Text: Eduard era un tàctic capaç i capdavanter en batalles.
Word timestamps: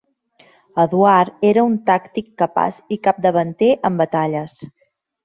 Eduard 0.83 1.43
era 1.49 1.65
un 1.71 1.75
tàctic 1.89 2.31
capaç 2.43 2.79
i 2.97 3.01
capdavanter 3.09 3.71
en 3.91 4.01
batalles. 4.01 4.57